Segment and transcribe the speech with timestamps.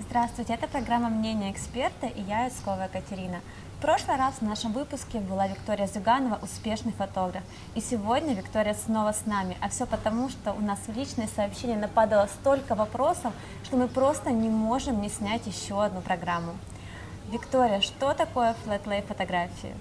[0.00, 3.40] Здравствуйте, это программа «Мнение эксперта» и я, Искова Катерина.
[3.78, 7.42] В прошлый раз в нашем выпуске была Виктория Зюганова, успешный фотограф.
[7.74, 9.56] И сегодня Виктория снова с нами.
[9.60, 13.32] А все потому, что у нас в личные сообщения нападало столько вопросов,
[13.64, 16.52] что мы просто не можем не снять еще одну программу.
[17.32, 19.74] Виктория, что такое флетлей фотографии?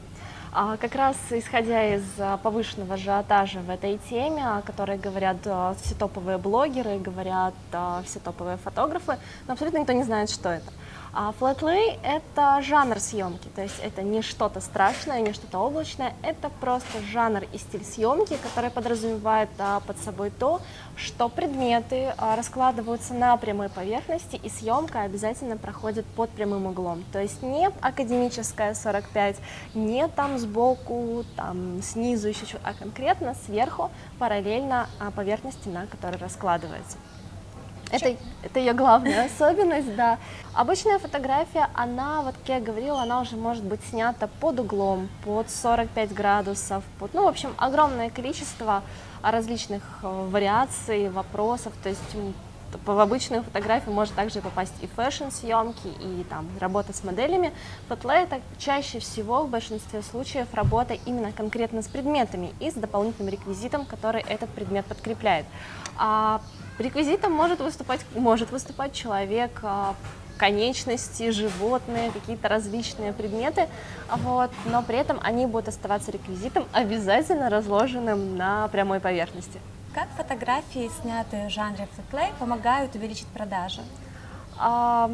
[0.52, 5.76] А, как раз исходя из а, повышенного ажиотажа в этой теме, о которой говорят а,
[5.82, 7.54] все топовые блогеры, говорят
[8.06, 9.18] все топовые фотографы,
[9.48, 10.72] но абсолютно никто не знает, что это.
[11.20, 16.50] А флетлей— это жанр съемки, то есть это не что-то страшное, не что-то облачное, это
[16.50, 20.62] просто жанр и стиль съемки, который подразумевает а, под собой то,
[20.96, 27.04] что предметы а, раскладываются на прямой поверхности, и съемка обязательно проходит под прямым углом.
[27.12, 29.38] То есть не академическая 45,
[29.74, 37.00] не там сбоку, там снизу еще а конкретно сверху параллельно а, поверхности, на которой раскладывается.
[37.92, 40.18] Это, это ее главная особенность, да.
[40.54, 45.50] Обычная фотография, она, вот как я говорила, она уже может быть снята под углом, под
[45.50, 48.84] 45 градусов, под, ну, в общем, огромное количество
[49.22, 52.16] различных э, вариаций, вопросов, то есть
[52.86, 57.54] в обычную фотографию может также попасть и фэшн-съемки, и там работа с моделями.
[57.88, 63.32] Фотлей это чаще всего в большинстве случаев работа именно конкретно с предметами и с дополнительным
[63.32, 65.46] реквизитом, который этот предмет подкрепляет.
[65.98, 66.42] А
[66.80, 69.96] Реквизитом может выступать, может выступать человек, а,
[70.38, 73.68] конечности, животные, какие-то различные предметы,
[74.10, 79.60] вот, но при этом они будут оставаться реквизитом, обязательно разложенным на прямой поверхности.
[79.98, 83.82] Как фотографии, снятые в жанре флеплей, помогают увеличить продажи?
[84.56, 85.10] За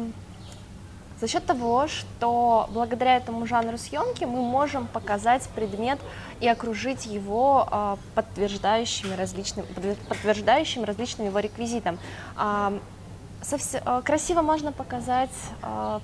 [1.26, 5.98] счет того, что благодаря этому жанру съемки мы можем показать предмет
[6.40, 9.64] и окружить его а, подтверждающими различным,
[10.06, 11.98] подтверждающим различным его реквизитом.
[12.36, 12.74] А,
[14.04, 15.30] красиво можно показать
[15.62, 16.02] а,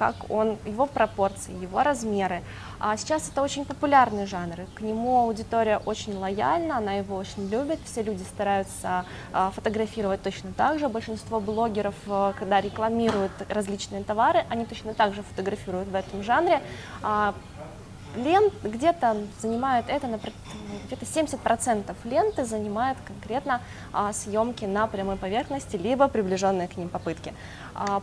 [0.00, 2.42] как он, его пропорции, его размеры.
[2.78, 7.78] А сейчас это очень популярный жанр, к нему аудитория очень лояльна, она его очень любит,
[7.84, 10.88] все люди стараются а, фотографировать точно так же.
[10.88, 16.62] Большинство блогеров, а, когда рекламируют различные товары, они точно так же фотографируют в этом жанре.
[17.02, 17.34] А,
[18.16, 20.06] лент где-то занимает это,
[20.86, 23.60] где-то 70% ленты занимает конкретно
[24.12, 27.34] съемки на прямой поверхности, либо приближенные к ним попытки.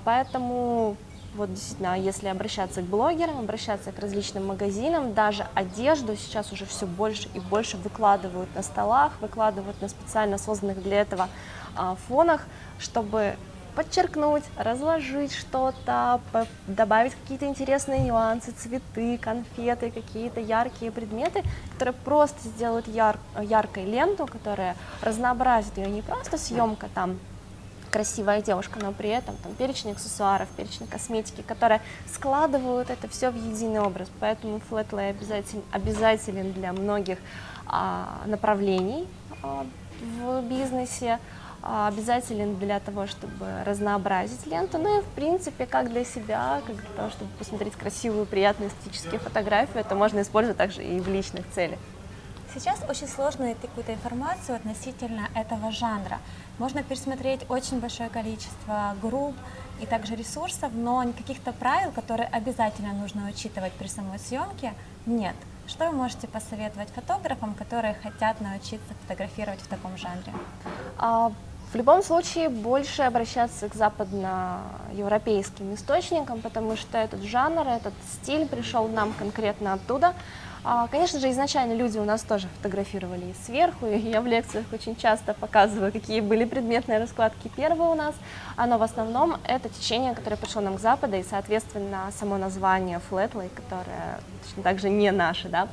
[0.06, 0.96] Поэтому
[1.38, 6.86] вот действительно, если обращаться к блогерам, обращаться к различным магазинам, даже одежду сейчас уже все
[6.86, 11.30] больше и больше выкладывают на столах, выкладывают на специально созданных для этого
[11.76, 12.46] а, фонах,
[12.80, 13.36] чтобы
[13.76, 16.20] подчеркнуть, разложить что-то,
[16.66, 21.44] добавить какие-то интересные нюансы, цветы, конфеты, какие-то яркие предметы,
[21.74, 27.20] которые просто сделают яр яркой ленту, которая разнообразит ее не просто съемка там
[27.97, 31.81] красивая девушка, но при этом там перечень аксессуаров, перечень косметики, которые
[32.13, 34.08] складывают это все в единый образ.
[34.19, 37.18] Поэтому флетлей обязателен, обязателен для многих
[37.66, 39.08] а, направлений
[39.41, 39.66] а,
[40.22, 41.18] в бизнесе,
[41.63, 46.75] а, обязателен для того, чтобы разнообразить ленту, ну и в принципе как для себя, как
[46.75, 51.50] для того, чтобы посмотреть красивую, приятную эстетическую фотографию, это можно использовать также и в личных
[51.50, 51.79] целях.
[52.59, 56.18] Сейчас очень сложно найти какую-то информацию относительно этого жанра.
[56.57, 59.35] Можно пересмотреть очень большое количество групп
[59.79, 64.73] и также ресурсов, но каких-то правил, которые обязательно нужно учитывать при самой съемке,
[65.06, 65.35] нет.
[65.67, 70.34] Что вы можете посоветовать фотографам, которые хотят научиться фотографировать в таком жанре?
[70.97, 71.31] А,
[71.72, 78.88] в любом случае больше обращаться к западноевропейским источникам, потому что этот жанр, этот стиль пришел
[78.88, 80.16] нам конкретно оттуда.
[80.69, 84.97] А, конечно же, изначально люди у нас тоже фотографировали сверху, и я в лекциях очень
[84.97, 88.13] часто показываю, какие были предметные раскладки первые у нас,
[88.57, 93.50] но в основном это течение, которое пришло нам к западу, и, соответственно, само название Flatlay,
[93.55, 95.69] которое точно так же не наше, да,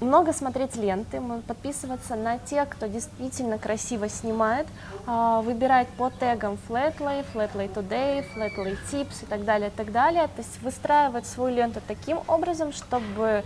[0.00, 4.66] много смотреть ленты, подписываться на тех, кто действительно красиво снимает,
[5.06, 10.24] а, выбирать по тегам Flatlay, Flatlay Today, Flatlay Tips и так далее, и так далее.
[10.28, 13.44] То есть выстраивать свою ленту таким образом, чтобы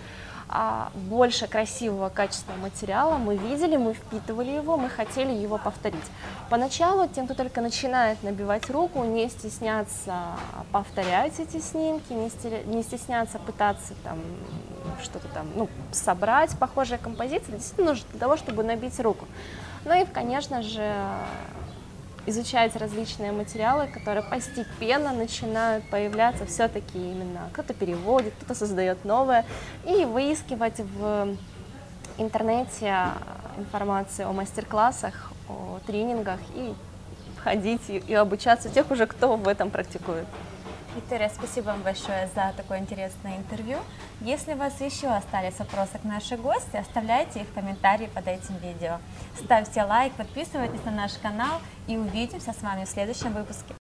[0.95, 6.05] больше красивого качественного материала мы видели, мы впитывали его, мы хотели его повторить.
[6.49, 10.15] Поначалу тем, кто только начинает набивать руку, не стесняться
[10.73, 14.19] повторять эти снимки, не стесняться пытаться там
[15.03, 19.27] что-то там, ну, собрать похожие композиции, действительно нужно для того, чтобы набить руку.
[19.85, 20.95] Ну и, конечно же,
[22.27, 29.45] изучать различные материалы, которые постепенно начинают появляться все-таки именно кто-то переводит, кто-то создает новое,
[29.85, 31.37] и выискивать в
[32.19, 33.09] интернете
[33.57, 36.75] информацию о мастер-классах, о тренингах и
[37.43, 40.27] ходить и, и обучаться тех уже, кто в этом практикует.
[40.99, 43.79] Виктория, спасибо вам большое за такое интересное интервью.
[44.21, 48.57] Если у вас еще остались вопросы к нашей гости, оставляйте их в комментарии под этим
[48.57, 48.99] видео.
[49.41, 53.77] Ставьте лайк, подписывайтесь на наш канал и увидимся с вами в следующем выпуске.